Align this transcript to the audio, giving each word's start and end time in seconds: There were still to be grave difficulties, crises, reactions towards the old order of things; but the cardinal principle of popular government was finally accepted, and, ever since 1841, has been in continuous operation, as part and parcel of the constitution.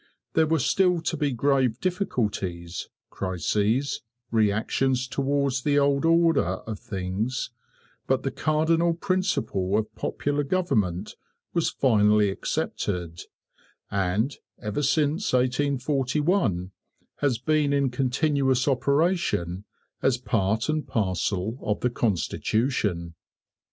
There 0.33 0.47
were 0.47 0.57
still 0.57 0.99
to 1.01 1.15
be 1.15 1.31
grave 1.31 1.79
difficulties, 1.79 2.89
crises, 3.11 4.01
reactions 4.31 5.07
towards 5.07 5.61
the 5.61 5.77
old 5.77 6.05
order 6.07 6.43
of 6.65 6.79
things; 6.79 7.51
but 8.07 8.23
the 8.23 8.31
cardinal 8.31 8.95
principle 8.95 9.77
of 9.77 9.93
popular 9.93 10.43
government 10.43 11.15
was 11.53 11.69
finally 11.69 12.31
accepted, 12.31 13.21
and, 13.91 14.35
ever 14.59 14.81
since 14.81 15.33
1841, 15.33 16.71
has 17.17 17.37
been 17.37 17.71
in 17.71 17.91
continuous 17.91 18.67
operation, 18.67 19.65
as 20.01 20.17
part 20.17 20.67
and 20.67 20.87
parcel 20.87 21.59
of 21.61 21.81
the 21.81 21.91
constitution. 21.91 23.13